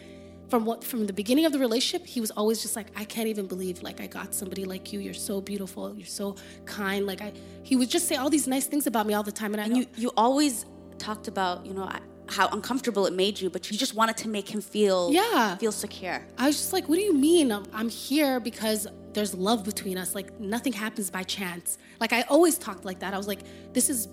[0.49, 3.27] From what from the beginning of the relationship, he was always just like, I can't
[3.27, 4.99] even believe like I got somebody like you.
[4.99, 5.95] You're so beautiful.
[5.95, 7.05] You're so kind.
[7.05, 7.31] Like I,
[7.63, 9.53] he would just say all these nice things about me all the time.
[9.53, 10.65] And, and I, you, you always
[10.97, 11.89] talked about, you know,
[12.27, 15.71] how uncomfortable it made you, but you just wanted to make him feel, yeah, feel
[15.71, 16.25] secure.
[16.37, 17.51] I was just like, what do you mean?
[17.51, 20.15] I'm, I'm here because there's love between us.
[20.15, 21.77] Like nothing happens by chance.
[21.99, 23.13] Like I always talked like that.
[23.13, 23.41] I was like,
[23.73, 24.07] this is,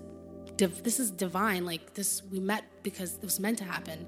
[0.55, 1.65] div- this is divine.
[1.65, 4.05] Like this, we met because it was meant to happen.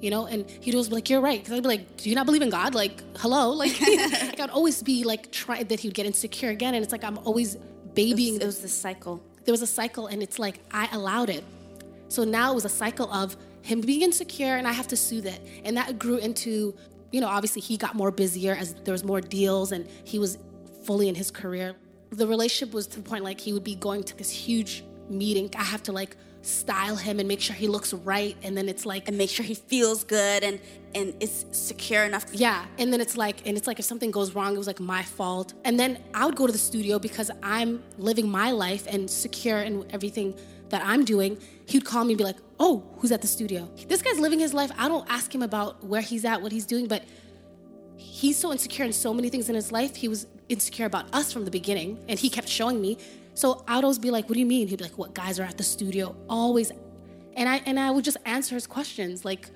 [0.00, 2.16] You know, and he'd always be like, "You're right," because I'd be like, "Do you
[2.16, 5.94] not believe in God?" Like, hello, like, like I'd always be like, try that he'd
[5.94, 7.54] get insecure again, and it's like I'm always
[7.94, 8.34] babying.
[8.34, 9.22] It was, it was the cycle.
[9.44, 11.44] There was a cycle, and it's like I allowed it.
[12.08, 15.26] So now it was a cycle of him being insecure, and I have to soothe
[15.26, 16.74] it, and that grew into
[17.12, 20.38] you know, obviously he got more busier as there was more deals and he was
[20.84, 21.76] fully in his career.
[22.10, 25.50] The relationship was to the point like he would be going to this huge meeting.
[25.56, 28.36] I have to like style him and make sure he looks right.
[28.42, 30.58] And then it's like and make sure he feels good and
[30.94, 32.26] and is secure enough.
[32.32, 32.64] Yeah.
[32.78, 35.02] And then it's like and it's like if something goes wrong it was like my
[35.02, 35.54] fault.
[35.64, 39.58] And then i would go to the studio because i'm living my life and secure
[39.58, 40.34] and everything
[40.72, 44.02] that i'm doing he'd call me and be like oh who's at the studio this
[44.02, 46.86] guy's living his life i don't ask him about where he's at what he's doing
[46.88, 47.04] but
[47.96, 51.32] he's so insecure in so many things in his life he was insecure about us
[51.32, 52.98] from the beginning and he kept showing me
[53.34, 55.44] so I'd always be like, "What do you mean?" He'd be like, "What guys are
[55.44, 56.70] at the studio?" Always,
[57.34, 59.24] and I and I would just answer his questions.
[59.24, 59.48] Like,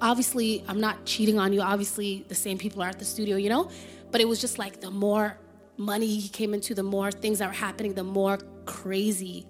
[0.00, 1.60] obviously, I'm not cheating on you.
[1.62, 3.70] Obviously, the same people are at the studio, you know.
[4.10, 5.38] But it was just like the more
[5.76, 9.46] money he came into, the more things that were happening, the more crazy.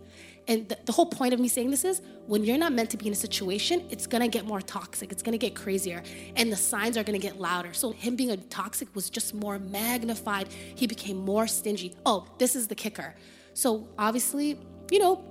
[0.46, 2.96] And the, the whole point of me saying this is when you're not meant to
[2.96, 5.10] be in a situation, it's gonna get more toxic.
[5.10, 6.02] It's gonna get crazier.
[6.36, 7.72] And the signs are gonna get louder.
[7.72, 10.48] So, him being a toxic was just more magnified.
[10.74, 11.94] He became more stingy.
[12.04, 13.14] Oh, this is the kicker.
[13.54, 14.58] So, obviously,
[14.90, 15.24] you know,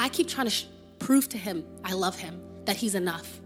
[0.00, 0.66] I keep trying to sh-
[0.98, 3.40] prove to him I love him, that he's enough.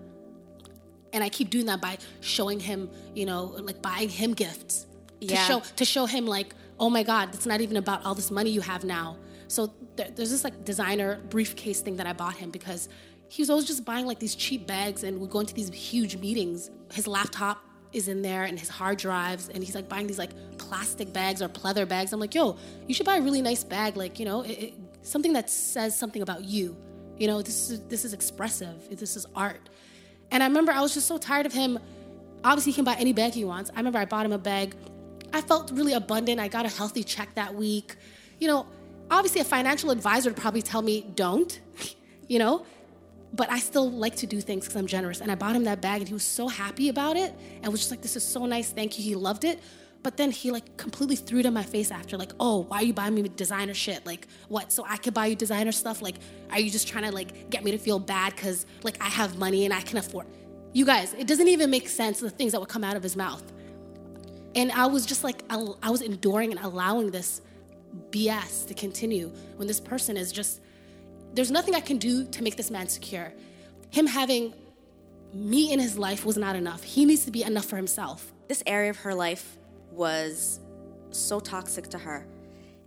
[1.13, 4.87] And I keep doing that by showing him, you know, like buying him gifts.
[5.21, 5.37] Yeah.
[5.37, 8.31] To show to show him like, oh my God, it's not even about all this
[8.31, 9.17] money you have now.
[9.53, 12.89] So there, there's this like designer briefcase thing that I bought him because
[13.29, 16.17] he was always just buying like these cheap bags and we go into these huge
[16.17, 16.71] meetings.
[16.91, 17.63] His laptop
[17.93, 21.43] is in there and his hard drives and he's like buying these like plastic bags
[21.43, 22.15] or pleather bags.
[22.15, 23.95] I'm like, yo, you should buy a really nice bag.
[23.95, 26.75] Like, you know, it, it, something that says something about you.
[27.19, 28.99] You know, this is this is expressive.
[28.99, 29.69] This is art.
[30.31, 31.79] And I remember I was just so tired of him.
[32.43, 33.71] Obviously, he can buy any bag he wants.
[33.75, 34.75] I remember I bought him a bag.
[35.31, 36.41] I felt really abundant.
[36.41, 37.97] I got a healthy check that week.
[38.39, 38.67] You know,
[39.13, 41.61] obviously, a financial advisor would probably tell me, don't,
[42.29, 42.67] you know,
[43.35, 45.21] but I still like to do things because I'm generous.
[45.21, 47.81] And I bought him that bag and he was so happy about it and was
[47.81, 48.71] just like, this is so nice.
[48.71, 49.05] Thank you.
[49.05, 49.61] He loved it.
[50.03, 52.83] But then he like completely threw it in my face after, like, oh, why are
[52.83, 54.05] you buying me designer shit?
[54.05, 54.73] Like, what?
[54.73, 56.03] So I could buy you designer stuff?
[56.03, 56.17] Like,
[56.51, 59.39] are you just trying to like get me to feel bad because like I have
[59.39, 60.27] money and I can afford?
[60.73, 63.15] You guys, it doesn't even make sense the things that would come out of his
[63.15, 63.45] mouth.
[64.55, 67.41] And I was just like, I was enduring and allowing this
[68.11, 70.61] BS to continue when this person is just,
[71.35, 73.33] there's nothing I can do to make this man secure.
[73.91, 74.55] Him having
[75.33, 76.83] me in his life was not enough.
[76.83, 78.33] He needs to be enough for himself.
[78.49, 79.57] This area of her life
[79.91, 80.61] was
[81.11, 82.27] so toxic to her.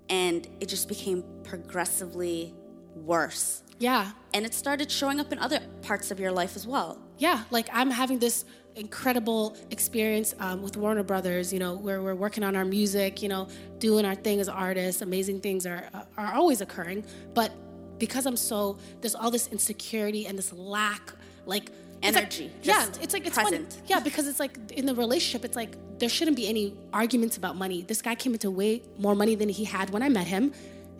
[0.10, 2.54] And it just became progressively
[2.96, 3.62] worse.
[3.78, 4.12] Yeah.
[4.34, 6.98] And it started showing up in other parts of your life as well.
[7.18, 7.44] Yeah.
[7.52, 12.44] Like I'm having this incredible experience um, with Warner Brothers, you know, where we're working
[12.44, 13.48] on our music, you know,
[13.80, 15.02] doing our thing as artists.
[15.02, 17.06] Amazing things are, are always occurring.
[17.34, 17.52] But
[18.00, 21.14] because I'm so, there's all this insecurity and this lack,
[21.46, 21.72] like,
[22.04, 22.52] energy.
[22.60, 23.74] It's like, yeah, it's like it's present.
[23.74, 23.86] Funny.
[23.88, 27.56] Yeah, because it's like in the relationship, it's like there shouldn't be any arguments about
[27.56, 27.84] money.
[27.84, 30.52] This guy came into way more money than he had when I met him.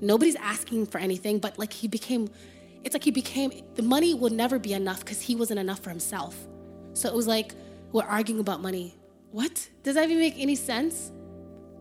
[0.02, 2.30] Nobody's asking for anything, but like he became,
[2.84, 5.90] it's like he became the money will never be enough because he wasn't enough for
[5.90, 6.36] himself.
[6.94, 7.54] So it was like
[7.92, 8.96] we're arguing about money.
[9.32, 11.12] What does that even make any sense?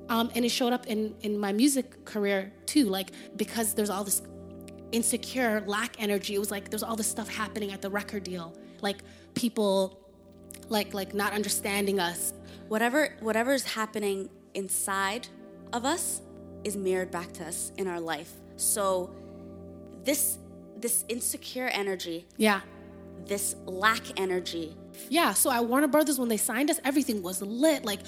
[0.08, 2.86] Um, and it showed up in in my music career too.
[2.86, 4.22] Like because there's all this
[4.92, 6.34] insecure, lack energy.
[6.34, 8.98] It was like there's all this stuff happening at the record deal like
[9.34, 9.98] people
[10.68, 12.32] like like not understanding us
[12.68, 15.26] whatever whatever's happening inside
[15.72, 16.20] of us
[16.64, 18.32] is mirrored back to us in our life.
[18.56, 19.10] So
[20.04, 20.38] this
[20.76, 22.60] this insecure energy yeah.
[23.26, 24.76] this lack energy.
[25.08, 28.00] Yeah so at warner brothers when they signed us everything was lit like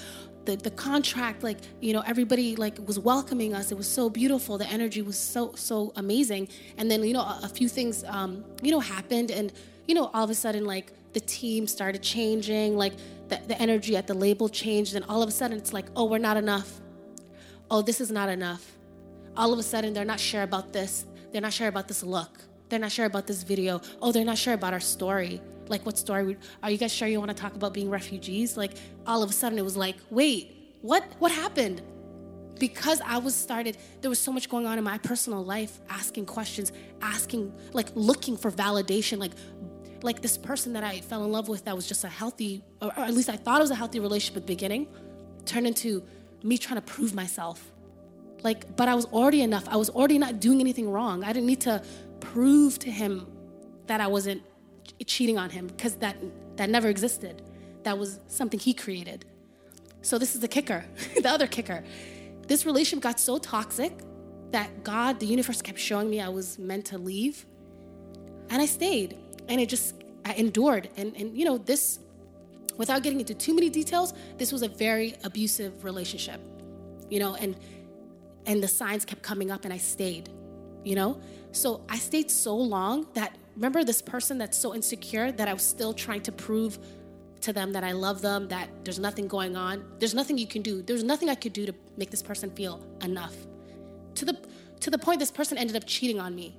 [0.45, 3.71] the, the contract like you know everybody like was welcoming us.
[3.71, 4.57] It was so beautiful.
[4.57, 6.49] The energy was so so amazing.
[6.77, 9.51] And then you know a, a few things um, you know happened and
[9.87, 12.93] you know, all of a sudden, like the team started changing, like
[13.29, 16.05] the, the energy at the label changed, and all of a sudden it's like, oh,
[16.05, 16.81] we're not enough.
[17.69, 18.65] Oh, this is not enough.
[19.35, 21.05] All of a sudden, they're not sure about this.
[21.31, 22.39] They're not sure about this look.
[22.69, 23.81] They're not sure about this video.
[24.01, 25.41] Oh, they're not sure about our story.
[25.67, 26.37] Like, what story?
[26.63, 28.57] Are you guys sure you want to talk about being refugees?
[28.57, 28.73] Like,
[29.05, 31.03] all of a sudden, it was like, wait, what?
[31.19, 31.81] What happened?
[32.59, 36.25] because I was started, there was so much going on in my personal life, asking
[36.25, 39.33] questions, asking, like looking for validation, like
[40.03, 42.91] like this person that I fell in love with that was just a healthy, or
[42.97, 44.87] at least I thought it was a healthy relationship at the beginning,
[45.45, 46.03] turned into
[46.47, 47.71] me trying to prove myself.
[48.43, 49.67] Like, but I was already enough.
[49.67, 51.23] I was already not doing anything wrong.
[51.23, 51.83] I didn't need to
[52.19, 53.27] prove to him
[53.87, 54.41] that I wasn't
[55.05, 56.17] cheating on him because that
[56.55, 57.41] that never existed.
[57.83, 59.25] That was something he created.
[60.01, 60.85] So this is the kicker,
[61.21, 61.83] the other kicker.
[62.47, 63.93] This relationship got so toxic
[64.51, 67.45] that God, the universe kept showing me I was meant to leave.
[68.49, 69.17] And I stayed
[69.49, 71.99] and it just I endured and and you know this
[72.77, 76.39] without getting into too many details this was a very abusive relationship
[77.09, 77.55] you know and
[78.45, 80.29] and the signs kept coming up and I stayed
[80.87, 81.19] you know?
[81.51, 85.63] So I stayed so long that remember this person that's so insecure that I was
[85.63, 86.79] still trying to prove
[87.41, 89.83] to them that I love them that there's nothing going on?
[89.99, 90.81] There's nothing you can do.
[90.81, 93.35] There's nothing I could do to make this person feel enough.
[94.15, 94.37] To the
[94.79, 96.55] to the point this person ended up cheating on me.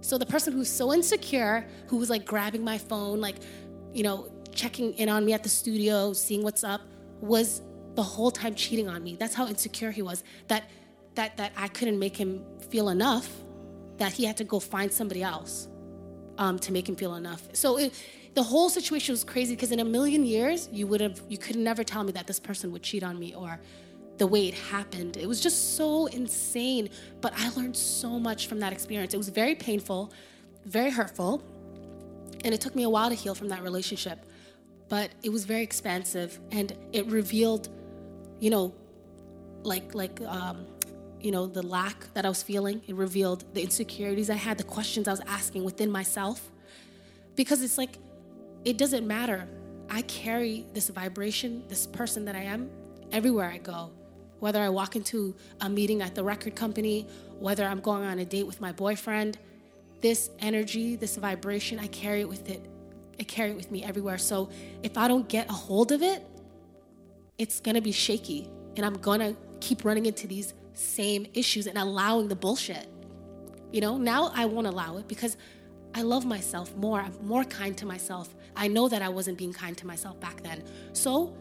[0.00, 3.36] So the person who's so insecure, who was like grabbing my phone, like,
[3.92, 6.82] you know, checking in on me at the studio, seeing what's up,
[7.20, 7.62] was
[7.94, 9.16] the whole time cheating on me.
[9.16, 10.24] That's how insecure he was.
[10.48, 10.64] That
[11.14, 13.28] that that I couldn't make him feel enough.
[13.98, 15.68] That he had to go find somebody else
[16.38, 17.42] um, to make him feel enough.
[17.52, 17.92] So it,
[18.34, 21.56] the whole situation was crazy because in a million years you would have you could
[21.56, 23.60] never tell me that this person would cheat on me or
[24.18, 25.16] the way it happened.
[25.16, 26.90] It was just so insane.
[27.20, 29.14] But I learned so much from that experience.
[29.14, 30.12] It was very painful,
[30.64, 31.42] very hurtful,
[32.44, 34.24] and it took me a while to heal from that relationship.
[34.92, 37.70] But it was very expansive, and it revealed,
[38.40, 38.74] you know,
[39.62, 40.66] like like um,
[41.18, 42.82] you know the lack that I was feeling.
[42.86, 46.50] It revealed the insecurities I had, the questions I was asking within myself,
[47.36, 47.96] because it's like
[48.66, 49.48] it doesn't matter.
[49.88, 52.68] I carry this vibration, this person that I am,
[53.12, 53.92] everywhere I go
[54.40, 57.06] whether I walk into a meeting at the record company,
[57.38, 59.38] whether I'm going on a date with my boyfriend,
[60.00, 62.60] this energy, this vibration, I carry it with it.
[63.18, 64.18] I carry it with me everywhere.
[64.18, 64.50] So
[64.82, 66.26] if I don't get a hold of it,
[67.38, 68.48] it's gonna be shaky.
[68.76, 72.88] And I'm gonna keep running into these same issues and allowing the bullshit.
[73.72, 75.36] You know, now I won't allow it because
[75.94, 77.00] I love myself more.
[77.00, 78.34] I'm more kind to myself.
[78.56, 80.64] I know that I wasn't being kind to myself back then.
[80.92, 81.34] So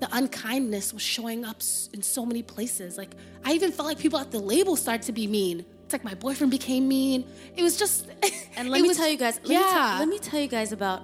[0.00, 1.60] the unkindness was showing up
[1.92, 2.96] in so many places.
[2.96, 5.64] Like I even felt like people at the label started to be mean.
[5.88, 7.26] It's like my boyfriend became mean.
[7.56, 8.08] It was just
[8.58, 9.40] And let me was- tell you guys.
[9.42, 11.00] Let yeah, Me tell, let me tell you guys about.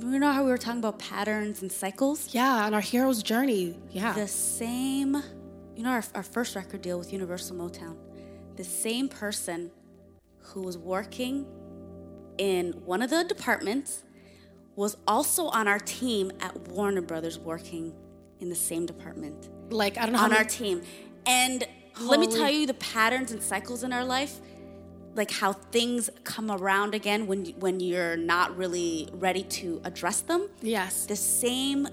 [0.00, 2.34] You know how we were talking about patterns and cycles.
[2.34, 3.78] yeah, on our hero's journey.
[3.92, 5.14] Yeah, The same.
[5.76, 7.94] You know our, our first record deal with Universal Motown.
[8.56, 9.70] The same person
[10.40, 11.46] who was working
[12.36, 14.02] in one of the departments
[14.74, 17.94] was also on our team at Warner Brothers working
[18.40, 20.82] in the same department like I don't know on our team.
[21.26, 21.64] And
[22.00, 24.38] let me tell you the patterns and cycles in our life,
[25.14, 30.48] like how things come around again when when you're not really ready to address them.
[30.62, 31.88] yes, The same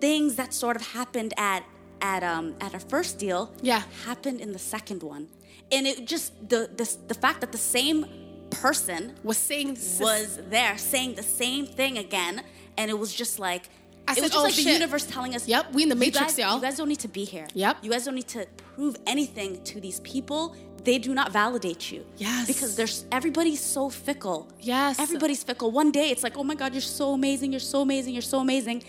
[0.00, 1.64] things that sort of happened at
[2.02, 3.82] at um at our first deal Yeah.
[4.04, 5.28] happened in the second one.
[5.72, 8.06] And it just the the the fact that the same
[8.50, 12.42] person was saying was there saying the same thing again,
[12.76, 13.68] and it was just like
[14.08, 15.94] I it said, was just "Oh, like the universe telling us, Yep, we in the
[15.94, 17.46] "You Matrix, guys- y'all." You guys don't need to be here.
[17.54, 17.78] Yep.
[17.82, 20.54] you guys don't need to prove anything to these people.
[20.84, 22.04] They do not validate you.
[22.16, 22.46] Yes.
[22.46, 24.48] because there's everybody's so fickle.
[24.60, 25.00] Yes.
[25.00, 25.70] everybody's fickle.
[25.72, 28.38] One day it's like, oh my god, you're so amazing, you're so amazing, you're so
[28.38, 28.84] amazing,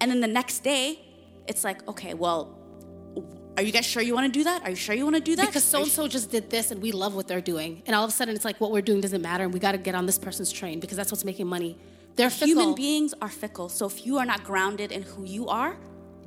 [0.00, 0.98] and then the next day,
[1.46, 2.58] it's like, okay, well.
[3.58, 4.64] Are you guys sure you want to do that?
[4.64, 5.46] Are you sure you want to do that?
[5.46, 8.04] because so and so just did this and we love what they're doing, and all
[8.04, 9.94] of a sudden it's like what we're doing doesn't matter, and we got to get
[9.94, 11.78] on this person's train because that's what's making money.
[12.16, 12.46] They're fickle.
[12.48, 13.68] Human beings are fickle.
[13.68, 15.76] So if you are not grounded in who you are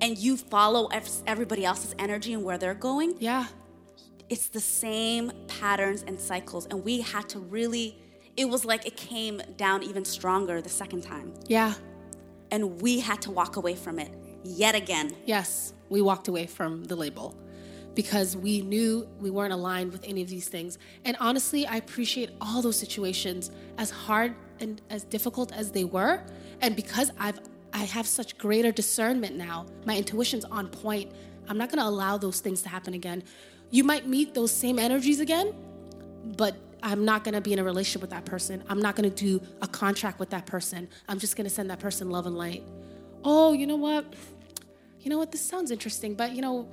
[0.02, 0.90] and you follow
[1.28, 3.46] everybody else's energy and where they're going, yeah,
[4.30, 6.68] it's the same patterns and cycles.
[6.68, 7.98] And we had to really,
[8.38, 11.34] it was like it came down even stronger the second time.
[11.48, 11.74] yeah,
[12.52, 14.12] And we had to walk away from it
[14.44, 15.16] yet again.
[15.26, 15.74] yes.
[15.90, 17.36] We walked away from the label
[17.96, 20.78] because we knew we weren't aligned with any of these things.
[21.04, 23.50] And honestly, I appreciate all those situations
[23.80, 26.22] as hard and as difficult as they were.
[26.62, 27.40] And because I've
[27.72, 31.12] I have such greater discernment now, my intuition's on point.
[31.48, 33.24] I'm not gonna allow those things to happen again.
[33.70, 35.54] You might meet those same energies again,
[36.38, 38.64] but I'm not gonna be in a relationship with that person.
[38.70, 40.88] I'm not gonna do a contract with that person.
[41.08, 42.64] I'm just gonna send that person love and light.
[43.24, 44.14] Oh, you know what?
[45.02, 45.32] You know what?
[45.32, 46.68] This sounds interesting, but you know,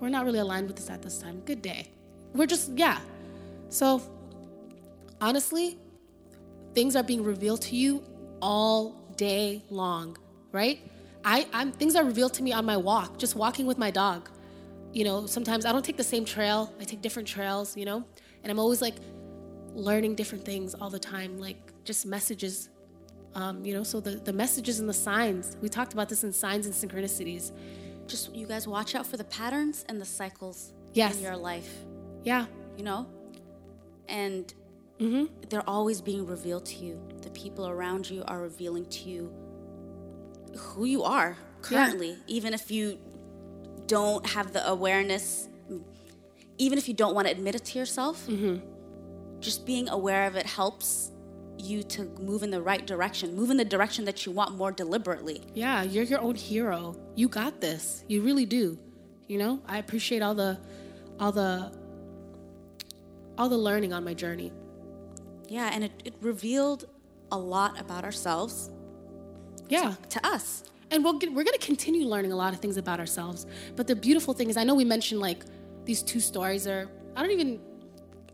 [0.00, 1.40] we're not really aligned with this at this time.
[1.40, 1.90] Good day.
[2.34, 2.98] We're just, yeah.
[3.68, 4.02] So,
[5.20, 5.78] honestly,
[6.74, 8.02] things are being revealed to you
[8.42, 10.16] all day long,
[10.52, 10.78] right?
[11.24, 14.28] I, I'm things are revealed to me on my walk, just walking with my dog.
[14.92, 16.72] You know, sometimes I don't take the same trail.
[16.80, 18.04] I take different trails, you know?
[18.42, 18.94] And I'm always like
[19.74, 22.70] learning different things all the time, like just messages.
[23.34, 25.56] Um, you know, so the, the messages and the signs.
[25.62, 27.52] We talked about this in signs and synchronicities.
[28.08, 31.16] Just you guys watch out for the patterns and the cycles Yes.
[31.18, 31.70] in your life.
[32.24, 32.46] Yeah.
[32.76, 33.06] you know?
[34.08, 34.52] And
[35.00, 35.24] Mm-hmm.
[35.48, 37.00] they're always being revealed to you.
[37.22, 39.32] The people around you are revealing to you
[40.56, 42.98] who you are currently, even if you
[43.86, 45.48] don't have the awareness,
[46.58, 48.26] even if you don't want to admit it to yourself.
[48.26, 48.66] Mm-hmm.
[49.40, 51.12] Just being aware of it helps
[51.56, 54.72] you to move in the right direction, move in the direction that you want more
[54.72, 55.42] deliberately.
[55.54, 56.96] Yeah, you're your own hero.
[57.14, 58.04] You got this.
[58.08, 58.78] You really do.
[59.28, 60.58] You know, I appreciate all the
[61.18, 61.72] all the
[63.38, 64.52] all the learning on my journey.
[65.50, 66.86] Yeah, and it, it revealed
[67.32, 68.70] a lot about ourselves
[69.68, 69.94] Yeah.
[70.10, 70.64] to us.
[70.92, 73.46] And we'll get, we're going to continue learning a lot of things about ourselves.
[73.76, 75.44] But the beautiful thing is, I know we mentioned like
[75.84, 77.60] these two stories are, I don't even,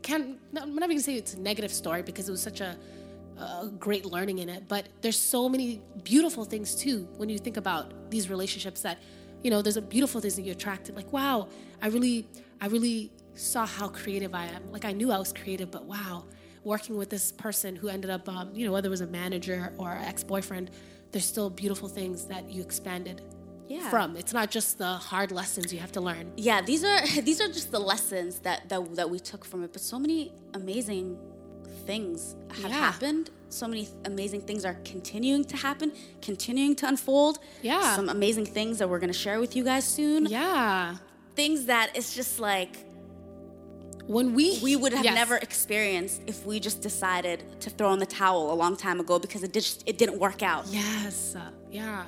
[0.02, 2.60] can't, I'm not even going to say it's a negative story because it was such
[2.60, 2.76] a,
[3.38, 4.68] a great learning in it.
[4.68, 8.98] But there's so many beautiful things too when you think about these relationships that,
[9.42, 10.96] you know, there's a beautiful things that you attracted.
[10.96, 11.48] Like, wow,
[11.82, 12.26] I really,
[12.60, 14.70] I really saw how creative I am.
[14.72, 16.24] Like, I knew I was creative, but wow,
[16.66, 19.72] working with this person who ended up, um, you know, whether it was a manager
[19.78, 20.66] or ex boyfriend,
[21.12, 23.22] there's still beautiful things that you expanded
[23.68, 23.88] Yeah.
[23.94, 24.16] from.
[24.16, 26.24] It's not just the hard lessons you have to learn.
[26.48, 29.70] yeah these are these are just the lessons that that, that we took from it
[29.74, 30.20] but so many
[30.60, 31.06] amazing
[31.90, 32.78] things have Yeah.
[32.90, 35.88] happened so many amazing things are continuing to happen
[36.30, 37.94] continuing to unfold Yeah.
[37.98, 40.96] some amazing things that we're going to share with you guys soon Yeah.
[41.40, 42.72] things that it's just like
[44.06, 45.14] When we we would have Yes.
[45.14, 49.18] never experienced if we just decided to throw in the towel a long time ago
[49.18, 51.34] because it just it didn't work out Yes.
[51.36, 52.04] uh, yeah.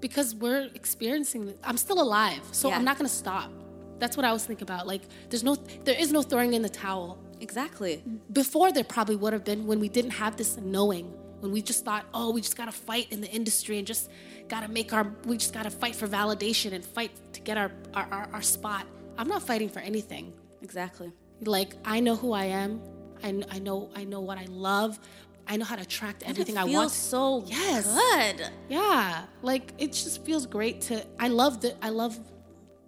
[0.00, 1.52] Because we're experiencing.
[1.64, 2.76] I'm still alive, so Yeah.
[2.76, 3.50] I'm not gonna stop.
[3.98, 4.86] That's what I was thinking about.
[4.86, 7.18] Like, there's no, there is no throwing in the towel.
[7.40, 8.02] exactly
[8.32, 11.06] Before there probably would have been when we didn't have this knowing,
[11.40, 14.08] when we just thought, oh, we just gotta fight in the industry and just
[14.48, 18.06] gotta make our, we just gotta fight for validation and fight to get our our,
[18.16, 18.86] our, our spot.
[19.18, 20.32] I'm not fighting for anything.
[20.62, 21.10] exactly
[21.44, 22.80] Like I know who I am.
[23.22, 24.98] I, I know I know what I love.
[25.46, 26.90] I know how to attract everything it I feels want.
[26.92, 27.86] so Yes.
[27.86, 28.48] good.
[28.68, 31.04] Yeah, like it just feels great to.
[31.18, 31.74] I love the.
[31.84, 32.18] I love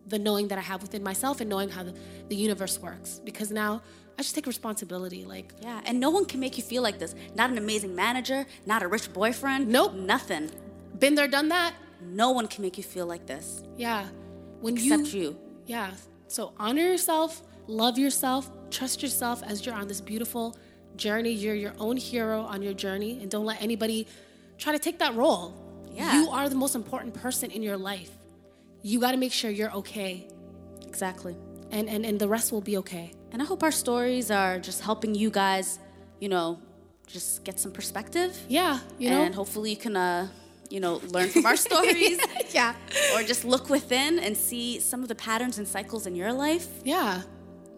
[0.07, 1.95] the knowing that I have within myself and knowing how the,
[2.29, 3.81] the universe works because now
[4.19, 5.25] I just take responsibility.
[5.25, 7.15] Like Yeah, and no one can make you feel like this.
[7.35, 9.69] Not an amazing manager, not a rich boyfriend.
[9.69, 9.95] Nope.
[9.95, 10.51] Nothing.
[10.99, 11.75] been there, done that.
[12.03, 14.07] No one can make you feel like this Yeah,
[14.61, 15.39] when except you, you.
[15.67, 15.91] Yeah.
[16.29, 20.57] So honor yourself, love yourself, trust yourself as you're on this beautiful
[20.97, 21.31] journey.
[21.33, 24.07] You're your own hero on your journey, and don't let anybody
[24.59, 25.55] try to take that role.
[25.93, 26.21] Yeah.
[26.21, 28.11] You are the most important person in your life.
[28.83, 30.27] You got to make sure you're okay,
[30.87, 31.37] Exactly.
[31.71, 33.13] and, and and the rest will be okay.
[33.33, 35.79] And I hope our stories are just helping you guys,
[36.19, 36.59] you know,
[37.07, 38.37] just get some perspective.
[38.49, 39.23] Yeah, you know.
[39.23, 40.29] and hopefully you can, uh,
[40.69, 42.19] you know, learn from our stories.
[42.53, 42.75] yeah.
[43.15, 46.67] or just look within and see some of the patterns and cycles in your life.
[46.85, 47.23] Yeah.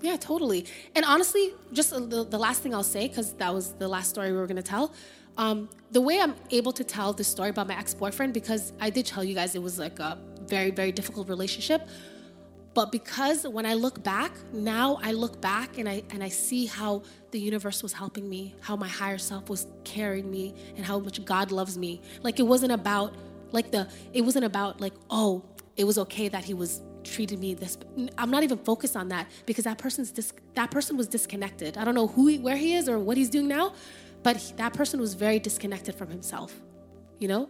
[0.03, 0.67] Yeah, totally.
[0.95, 4.33] And honestly, just the, the last thing I'll say, because that was the last story
[4.33, 4.93] we were going to tell.
[5.39, 8.91] Um, the way I'm able to tell the story about my ex boyfriend, because I
[8.91, 11.89] did tell you guys it was like a very, very difficult relationship.
[12.75, 16.67] But because when I look back, now I look back and I and I see
[16.67, 20.99] how the universe was helping me, how my higher self was carrying me, and how
[20.99, 22.01] much God loves me.
[22.23, 23.15] Like it wasn't about
[23.53, 25.45] like the it wasn't about like oh
[25.77, 27.79] it was okay that he was treated me this.
[28.19, 31.77] I'm not even focused on that because that person's dis, that person was disconnected.
[31.77, 33.75] I don't know who he, where he is or what he's doing now,
[34.23, 36.55] but he, that person was very disconnected from himself.
[37.19, 37.49] You know,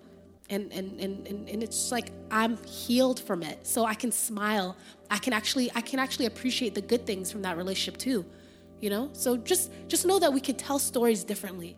[0.51, 3.67] and and, and and and it's just like I'm healed from it.
[3.67, 4.77] So I can smile.
[5.11, 8.25] I can actually I can actually appreciate the good things from that relationship too.
[8.81, 9.11] You know?
[9.13, 11.77] So just just know that we can tell stories differently.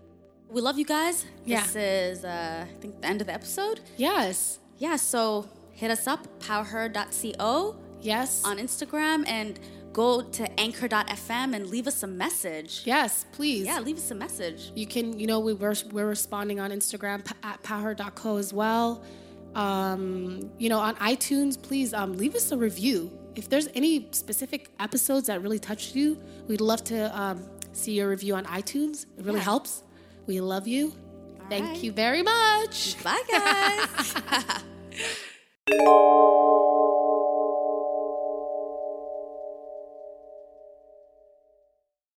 [0.49, 1.27] We love you guys.
[1.45, 1.63] Yeah.
[1.63, 3.81] This is, uh, I think, the end of the episode.
[3.97, 4.61] Yes.
[4.79, 8.43] Yeah, so hit us up, powerher.co Yes.
[8.45, 9.59] on Instagram, and
[9.93, 12.83] go to anchor.fm and leave us a message.
[12.85, 13.65] yes, please.
[13.67, 14.73] Yeah, leave us a message.
[14.75, 19.05] You can, you know, we were, we're responding on Instagram at power.co as well.
[19.55, 23.17] Um, you know, on iTunes, please um, leave us a review.
[23.37, 28.09] If there's any specific episodes that really touched you, we'd love to um, see your
[28.09, 29.07] review on iTunes.
[29.17, 29.45] It really Yeah.
[29.45, 29.83] helps.
[30.27, 30.93] We love you.
[31.49, 31.83] Thank right.
[31.83, 32.97] you very much.
[33.05, 34.63] Bye, guys.
[35.67, 36.74] Thank you.